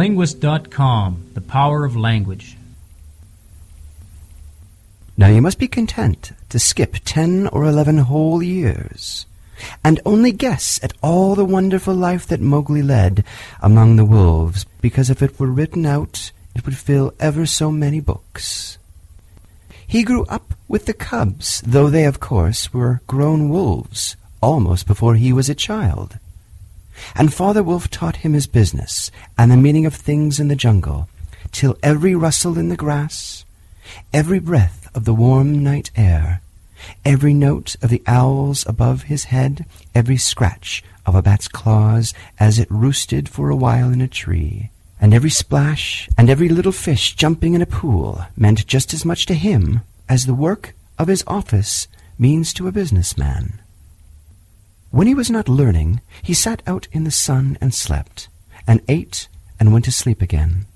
TheLinguist.com 0.00 1.30
The 1.34 1.40
Power 1.40 1.84
of 1.84 1.96
Language. 1.96 2.56
Now 5.16 5.28
you 5.28 5.42
must 5.42 5.58
be 5.58 5.68
content 5.68 6.32
to 6.48 6.58
skip 6.58 6.96
ten 7.04 7.46
or 7.48 7.64
eleven 7.64 7.98
whole 7.98 8.42
years, 8.42 9.26
and 9.84 10.00
only 10.06 10.32
guess 10.32 10.80
at 10.82 10.94
all 11.02 11.34
the 11.34 11.44
wonderful 11.44 11.94
life 11.94 12.26
that 12.28 12.40
Mowgli 12.40 12.82
led 12.82 13.24
among 13.60 13.96
the 13.96 14.04
wolves, 14.04 14.64
because 14.80 15.10
if 15.10 15.22
it 15.22 15.38
were 15.38 15.50
written 15.50 15.84
out, 15.84 16.32
it 16.54 16.64
would 16.64 16.76
fill 16.76 17.12
ever 17.20 17.44
so 17.46 17.70
many 17.70 18.00
books. 18.00 18.78
He 19.86 20.02
grew 20.04 20.24
up 20.26 20.54
with 20.68 20.86
the 20.86 20.94
cubs, 20.94 21.62
though 21.66 21.90
they, 21.90 22.04
of 22.04 22.20
course, 22.20 22.72
were 22.72 23.02
grown 23.06 23.48
wolves 23.50 24.16
almost 24.40 24.86
before 24.86 25.16
he 25.16 25.32
was 25.32 25.48
a 25.50 25.54
child. 25.54 26.18
And 27.14 27.32
Father 27.32 27.62
Wolf 27.62 27.88
taught 27.90 28.16
him 28.16 28.32
his 28.32 28.46
business 28.46 29.10
and 29.38 29.50
the 29.50 29.56
meaning 29.56 29.86
of 29.86 29.94
things 29.94 30.40
in 30.40 30.48
the 30.48 30.56
jungle, 30.56 31.08
till 31.52 31.78
every 31.82 32.14
rustle 32.14 32.58
in 32.58 32.68
the 32.68 32.76
grass, 32.76 33.44
every 34.12 34.38
breath 34.38 34.88
of 34.94 35.04
the 35.04 35.14
warm 35.14 35.62
night 35.62 35.90
air, 35.96 36.40
every 37.04 37.34
note 37.34 37.76
of 37.82 37.90
the 37.90 38.02
owls 38.06 38.66
above 38.66 39.04
his 39.04 39.24
head, 39.24 39.66
every 39.94 40.16
scratch 40.16 40.82
of 41.06 41.14
a 41.14 41.22
bat's 41.22 41.48
claws 41.48 42.14
as 42.38 42.58
it 42.58 42.70
roosted 42.70 43.28
for 43.28 43.50
a 43.50 43.56
while 43.56 43.90
in 43.92 44.00
a 44.00 44.08
tree, 44.08 44.70
and 45.00 45.14
every 45.14 45.30
splash 45.30 46.08
and 46.16 46.28
every 46.28 46.48
little 46.48 46.72
fish 46.72 47.14
jumping 47.14 47.54
in 47.54 47.62
a 47.62 47.66
pool 47.66 48.24
meant 48.36 48.66
just 48.66 48.92
as 48.94 49.04
much 49.04 49.26
to 49.26 49.34
him 49.34 49.80
as 50.08 50.26
the 50.26 50.34
work 50.34 50.74
of 50.98 51.08
his 51.08 51.24
office 51.26 51.88
means 52.18 52.52
to 52.52 52.68
a 52.68 52.72
businessman. 52.72 53.60
When 54.90 55.06
he 55.06 55.14
was 55.14 55.30
not 55.30 55.48
learning, 55.48 56.00
he 56.20 56.34
sat 56.34 56.62
out 56.66 56.88
in 56.90 57.04
the 57.04 57.12
sun 57.12 57.56
and 57.60 57.72
slept, 57.72 58.28
and 58.66 58.80
ate 58.88 59.28
and 59.58 59.72
went 59.72 59.84
to 59.84 59.92
sleep 59.92 60.20
again. 60.20 60.66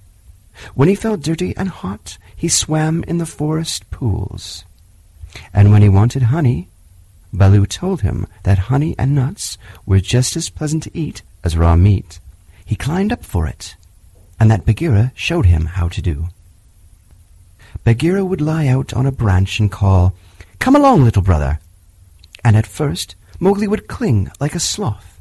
When 0.75 0.89
he 0.89 0.95
felt 0.95 1.23
dirty 1.23 1.57
and 1.57 1.69
hot, 1.69 2.17
he 2.37 2.49
swam 2.49 3.03
in 3.05 3.19
the 3.19 3.27
forest 3.27 3.91
pools. 3.91 4.65
And 5.53 5.73
when 5.73 5.83
he 5.83 5.89
wanted 5.89 6.25
honey, 6.25 6.69
Baloo 7.33 7.67
told 7.67 8.03
him 8.03 8.29
that 8.45 8.71
honey 8.71 8.95
and 8.97 9.17
nuts 9.17 9.59
were 9.85 9.99
just 9.99 10.37
as 10.37 10.49
pleasant 10.49 10.85
to 10.85 10.97
eat 10.97 11.23
as 11.43 11.57
raw 11.57 11.75
meat. 11.75 12.21
He 12.65 12.77
climbed 12.77 13.11
up 13.11 13.25
for 13.25 13.49
it, 13.49 13.75
and 14.39 14.49
that 14.49 14.65
Bagheera 14.65 15.11
showed 15.17 15.47
him 15.47 15.67
how 15.67 15.89
to 15.89 16.01
do. 16.01 16.29
Bagheera 17.83 18.25
would 18.25 18.41
lie 18.41 18.69
out 18.69 18.95
on 18.95 19.07
a 19.07 19.13
branch 19.13 19.59
and 19.59 19.73
call, 19.73 20.15
Come 20.61 20.77
along, 20.77 21.03
little 21.03 21.23
brother. 21.23 21.59
And 22.45 22.57
at 22.57 22.67
first 22.67 23.17
Mowgli 23.45 23.69
would 23.69 23.89
cling 23.89 24.31
like 24.41 24.55
a 24.55 24.59
sloth, 24.59 25.21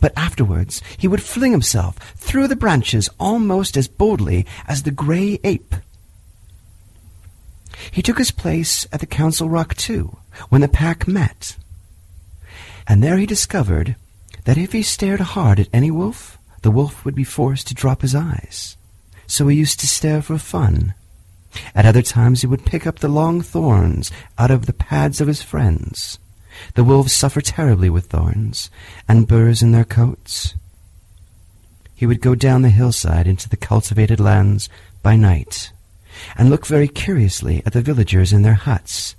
but 0.00 0.12
afterwards 0.16 0.82
he 0.98 1.06
would 1.06 1.22
fling 1.22 1.52
himself 1.52 1.96
through 2.16 2.48
the 2.48 2.56
branches 2.56 3.08
almost 3.20 3.76
as 3.76 3.86
boldly 3.86 4.44
as 4.66 4.82
the 4.82 4.90
grey 4.90 5.38
ape. 5.44 5.76
He 7.92 8.02
took 8.02 8.18
his 8.18 8.32
place 8.32 8.88
at 8.92 8.98
the 8.98 9.06
Council 9.06 9.48
Rock, 9.48 9.76
too, 9.76 10.18
when 10.48 10.60
the 10.60 10.66
pack 10.66 11.06
met. 11.06 11.56
And 12.88 13.00
there 13.00 13.16
he 13.16 13.26
discovered 13.26 13.94
that 14.42 14.58
if 14.58 14.72
he 14.72 14.82
stared 14.82 15.20
hard 15.20 15.60
at 15.60 15.68
any 15.72 15.92
wolf, 15.92 16.38
the 16.62 16.72
wolf 16.72 17.04
would 17.04 17.14
be 17.14 17.22
forced 17.22 17.68
to 17.68 17.74
drop 17.74 18.02
his 18.02 18.12
eyes. 18.12 18.76
So 19.28 19.46
he 19.46 19.56
used 19.56 19.78
to 19.80 19.86
stare 19.86 20.20
for 20.20 20.36
fun. 20.36 20.94
At 21.76 21.86
other 21.86 22.02
times 22.02 22.40
he 22.40 22.48
would 22.48 22.66
pick 22.66 22.88
up 22.88 22.98
the 22.98 23.08
long 23.20 23.40
thorns 23.40 24.10
out 24.36 24.50
of 24.50 24.66
the 24.66 24.72
pads 24.72 25.20
of 25.20 25.28
his 25.28 25.42
friends. 25.42 26.18
The 26.74 26.84
wolves 26.84 27.12
suffer 27.12 27.40
terribly 27.40 27.90
with 27.90 28.06
thorns, 28.06 28.70
and 29.08 29.28
burrs 29.28 29.62
in 29.62 29.72
their 29.72 29.84
coats. 29.84 30.54
He 31.94 32.06
would 32.06 32.20
go 32.20 32.34
down 32.34 32.62
the 32.62 32.70
hillside 32.70 33.26
into 33.26 33.48
the 33.48 33.56
cultivated 33.56 34.18
lands 34.18 34.68
by 35.02 35.16
night 35.16 35.70
and 36.36 36.50
look 36.50 36.66
very 36.66 36.88
curiously 36.88 37.62
at 37.64 37.72
the 37.72 37.82
villagers 37.82 38.32
in 38.32 38.42
their 38.42 38.54
huts. 38.54 39.16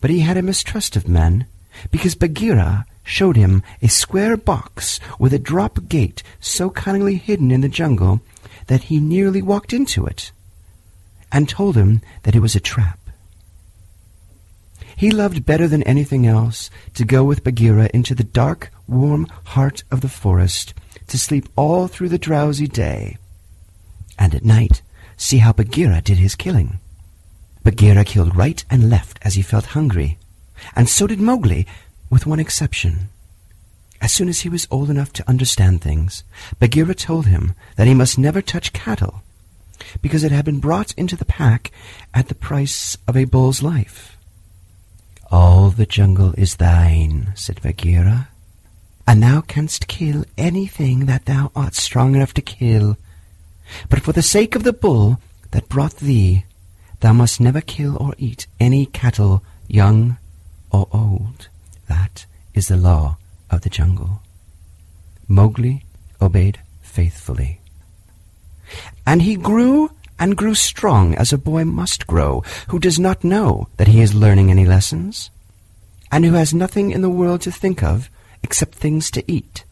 But 0.00 0.10
he 0.10 0.20
had 0.20 0.36
a 0.36 0.42
mistrust 0.42 0.96
of 0.96 1.08
men, 1.08 1.46
because 1.90 2.14
Bagheera 2.14 2.84
showed 3.04 3.36
him 3.36 3.62
a 3.80 3.88
square 3.88 4.36
box 4.36 5.00
with 5.18 5.32
a 5.32 5.38
drop 5.38 5.88
gate 5.88 6.22
so 6.40 6.70
cunningly 6.70 7.16
hidden 7.16 7.50
in 7.50 7.60
the 7.60 7.68
jungle 7.68 8.20
that 8.66 8.84
he 8.84 9.00
nearly 9.00 9.42
walked 9.42 9.72
into 9.72 10.06
it, 10.06 10.32
and 11.30 11.48
told 11.48 11.76
him 11.76 12.00
that 12.24 12.34
it 12.34 12.40
was 12.40 12.54
a 12.54 12.60
trap. 12.60 12.98
He 15.02 15.10
loved 15.10 15.44
better 15.44 15.66
than 15.66 15.82
anything 15.82 16.28
else 16.28 16.70
to 16.94 17.04
go 17.04 17.24
with 17.24 17.42
Bagheera 17.42 17.90
into 17.92 18.14
the 18.14 18.22
dark, 18.22 18.70
warm 18.86 19.26
heart 19.46 19.82
of 19.90 20.00
the 20.00 20.08
forest, 20.08 20.74
to 21.08 21.18
sleep 21.18 21.48
all 21.56 21.88
through 21.88 22.08
the 22.08 22.20
drowsy 22.20 22.68
day, 22.68 23.18
and 24.16 24.32
at 24.32 24.44
night 24.44 24.80
see 25.16 25.38
how 25.38 25.52
Bagheera 25.52 26.02
did 26.02 26.18
his 26.18 26.36
killing. 26.36 26.78
Bagheera 27.64 28.04
killed 28.04 28.36
right 28.36 28.64
and 28.70 28.88
left 28.88 29.18
as 29.22 29.34
he 29.34 29.42
felt 29.42 29.74
hungry, 29.74 30.18
and 30.76 30.88
so 30.88 31.08
did 31.08 31.18
Mowgli, 31.18 31.66
with 32.08 32.24
one 32.24 32.38
exception. 32.38 33.08
As 34.00 34.12
soon 34.12 34.28
as 34.28 34.42
he 34.42 34.48
was 34.48 34.68
old 34.70 34.88
enough 34.88 35.12
to 35.14 35.28
understand 35.28 35.82
things, 35.82 36.22
Bagheera 36.60 36.94
told 36.94 37.26
him 37.26 37.56
that 37.74 37.88
he 37.88 37.94
must 37.94 38.20
never 38.20 38.40
touch 38.40 38.72
cattle, 38.72 39.24
because 40.00 40.22
it 40.22 40.30
had 40.30 40.44
been 40.44 40.60
brought 40.60 40.94
into 40.94 41.16
the 41.16 41.24
pack 41.24 41.72
at 42.14 42.28
the 42.28 42.36
price 42.36 42.96
of 43.08 43.16
a 43.16 43.24
bull's 43.24 43.64
life. 43.64 44.16
All 45.32 45.70
the 45.70 45.86
jungle 45.86 46.34
is 46.36 46.56
thine, 46.56 47.32
said 47.34 47.60
Bagheera, 47.62 48.28
and 49.06 49.22
thou 49.22 49.40
canst 49.40 49.88
kill 49.88 50.24
anything 50.38 51.06
that 51.06 51.24
thou 51.24 51.50
art 51.56 51.74
strong 51.74 52.14
enough 52.14 52.34
to 52.34 52.42
kill 52.42 52.96
but 53.88 54.00
for 54.00 54.12
the 54.12 54.22
sake 54.22 54.54
of 54.54 54.64
the 54.64 54.72
bull 54.72 55.20
that 55.50 55.68
brought 55.68 55.96
thee, 55.96 56.44
thou 57.00 57.12
must 57.12 57.40
never 57.40 57.60
kill 57.60 57.96
or 58.00 58.14
eat 58.18 58.46
any 58.60 58.86
cattle, 58.86 59.42
young 59.68 60.18
or 60.70 60.88
old. 60.92 61.48
That 61.88 62.26
is 62.54 62.68
the 62.68 62.76
law 62.76 63.16
of 63.50 63.62
the 63.62 63.70
jungle. 63.70 64.22
Mowgli 65.28 65.84
obeyed 66.20 66.60
faithfully. 66.80 67.60
And 69.06 69.22
he 69.22 69.36
grew 69.36 69.90
and 70.22 70.36
grew 70.36 70.54
strong 70.54 71.16
as 71.16 71.32
a 71.32 71.36
boy 71.36 71.64
must 71.64 72.06
grow, 72.06 72.44
who 72.68 72.78
does 72.78 72.96
not 72.96 73.24
know 73.24 73.66
that 73.76 73.88
he 73.88 74.00
is 74.00 74.14
learning 74.14 74.52
any 74.52 74.64
lessons, 74.64 75.32
and 76.12 76.24
who 76.24 76.34
has 76.34 76.54
nothing 76.54 76.92
in 76.92 77.02
the 77.02 77.10
world 77.10 77.40
to 77.40 77.50
think 77.50 77.82
of 77.82 78.08
except 78.40 78.76
things 78.76 79.10
to 79.10 79.24
eat. 79.28 79.64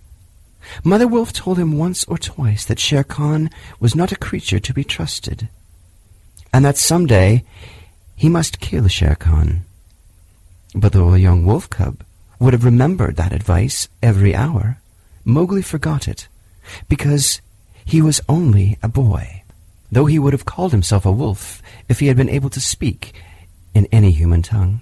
Mother 0.82 1.06
Wolf 1.06 1.32
told 1.32 1.56
him 1.56 1.78
once 1.78 2.02
or 2.06 2.18
twice 2.18 2.64
that 2.64 2.80
Shere 2.80 3.04
Khan 3.04 3.48
was 3.78 3.94
not 3.94 4.10
a 4.10 4.16
creature 4.16 4.58
to 4.58 4.74
be 4.74 4.82
trusted, 4.82 5.48
and 6.52 6.64
that 6.64 6.76
some 6.76 7.06
day 7.06 7.44
he 8.16 8.28
must 8.28 8.58
kill 8.58 8.88
Shere 8.88 9.14
Khan. 9.14 9.60
But 10.74 10.90
though 10.94 11.14
a 11.14 11.18
young 11.18 11.46
wolf 11.46 11.70
cub 11.70 12.02
would 12.40 12.54
have 12.54 12.64
remembered 12.64 13.14
that 13.14 13.32
advice 13.32 13.86
every 14.02 14.34
hour, 14.34 14.80
Mowgli 15.24 15.62
forgot 15.62 16.08
it, 16.08 16.26
because 16.88 17.40
he 17.84 18.02
was 18.02 18.20
only 18.28 18.78
a 18.82 18.88
boy, 18.88 19.39
though 19.90 20.06
he 20.06 20.18
would 20.18 20.32
have 20.32 20.44
called 20.44 20.72
himself 20.72 21.04
a 21.04 21.12
wolf 21.12 21.62
if 21.88 22.00
he 22.00 22.06
had 22.06 22.16
been 22.16 22.28
able 22.28 22.50
to 22.50 22.60
speak 22.60 23.14
in 23.74 23.86
any 23.86 24.10
human 24.10 24.42
tongue. 24.42 24.80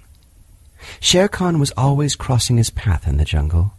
Shere 0.99 1.27
Khan 1.27 1.59
was 1.59 1.73
always 1.75 2.15
crossing 2.15 2.57
his 2.57 2.69
path 2.69 3.07
in 3.07 3.17
the 3.17 3.25
jungle, 3.25 3.73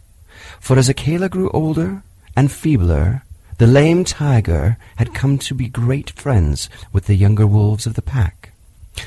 for 0.59 0.77
as 0.77 0.89
Akela 0.89 1.29
grew 1.29 1.49
older 1.51 2.03
and 2.35 2.51
feebler, 2.51 3.23
the 3.57 3.67
lame 3.67 4.03
tiger 4.03 4.77
had 4.95 5.13
come 5.13 5.37
to 5.39 5.53
be 5.53 5.67
great 5.67 6.09
friends 6.11 6.69
with 6.91 7.05
the 7.05 7.15
younger 7.15 7.45
wolves 7.45 7.85
of 7.85 7.93
the 7.95 8.01
pack, 8.01 8.53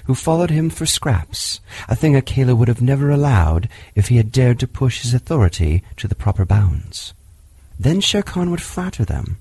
who 0.04 0.14
followed 0.14 0.50
him 0.50 0.70
for 0.70 0.86
scraps, 0.86 1.60
a 1.88 1.96
thing 1.96 2.14
Akela 2.14 2.54
would 2.54 2.68
have 2.68 2.82
never 2.82 3.10
allowed 3.10 3.68
if 3.94 4.08
he 4.08 4.16
had 4.16 4.32
dared 4.32 4.60
to 4.60 4.68
push 4.68 5.02
his 5.02 5.14
authority 5.14 5.82
to 5.96 6.06
the 6.06 6.14
proper 6.14 6.44
bounds. 6.44 7.14
Then 7.78 8.00
Shere 8.00 8.22
Khan 8.22 8.50
would 8.50 8.62
flatter 8.62 9.04
them, 9.04 9.38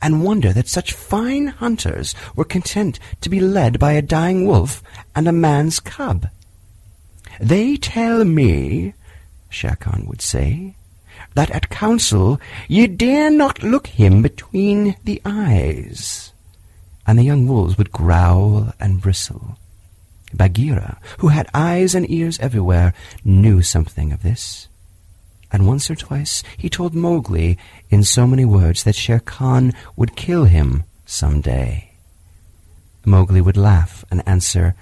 and 0.00 0.24
wonder 0.24 0.52
that 0.52 0.68
such 0.68 0.92
fine 0.92 1.48
hunters 1.48 2.14
were 2.34 2.44
content 2.44 2.98
to 3.20 3.28
be 3.28 3.40
led 3.40 3.78
by 3.78 3.92
a 3.92 4.02
dying 4.02 4.46
wolf 4.46 4.82
and 5.14 5.26
a 5.26 5.32
man's 5.32 5.80
cub. 5.80 6.28
They 7.40 7.76
tell 7.76 8.24
me, 8.24 8.94
Shere 9.48 9.76
Khan 9.76 10.04
would 10.06 10.22
say, 10.22 10.74
that 11.34 11.50
at 11.50 11.70
council 11.70 12.40
ye 12.68 12.86
dare 12.86 13.30
not 13.30 13.62
look 13.62 13.86
him 13.88 14.22
between 14.22 14.96
the 15.04 15.20
eyes. 15.24 16.32
And 17.06 17.18
the 17.18 17.24
young 17.24 17.46
wolves 17.46 17.78
would 17.78 17.92
growl 17.92 18.72
and 18.80 19.00
bristle. 19.00 19.58
Bagheera, 20.34 20.98
who 21.18 21.28
had 21.28 21.48
eyes 21.54 21.94
and 21.94 22.10
ears 22.10 22.38
everywhere, 22.40 22.94
knew 23.24 23.62
something 23.62 24.12
of 24.12 24.22
this. 24.22 24.68
And 25.52 25.66
once 25.66 25.90
or 25.90 25.94
twice 25.94 26.42
he 26.56 26.68
told 26.68 26.94
Mowgli 26.94 27.56
in 27.88 28.02
so 28.02 28.26
many 28.26 28.44
words 28.44 28.84
that 28.84 28.96
Shere 28.96 29.20
Khan 29.20 29.72
would 29.96 30.16
kill 30.16 30.44
him 30.44 30.84
some 31.04 31.40
day. 31.40 31.92
Mowgli 33.04 33.40
would 33.40 33.56
laugh 33.56 34.04
and 34.10 34.22
answer, 34.26 34.74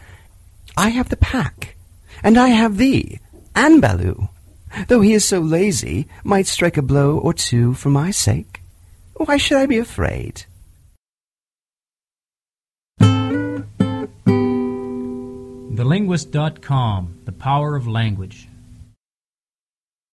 I 0.77 0.89
have 0.89 1.11
the 1.11 1.17
pack, 1.17 1.77
and 2.23 2.39
I 2.39 2.49
have 2.49 2.79
thee, 2.79 3.21
and 3.55 3.81
Baloo, 3.81 4.29
though 4.89 5.03
he 5.03 5.13
is 5.13 5.25
so 5.25 5.41
lazy, 5.41 6.09
might 6.25 6.47
strike 6.47 6.77
a 6.77 6.83
blow 6.83 7.19
or 7.19 7.35
two 7.35 7.75
for 7.75 7.91
my 7.91 8.11
sake. 8.11 8.61
Why 9.17 9.37
should 9.37 9.59
I 9.59 9.67
be 9.67 9.79
afraid? 9.79 10.47
TheLinguist.com 15.77 17.21
The 17.25 17.33
Power 17.33 17.77
of 17.77 17.87
Language. 17.87 18.49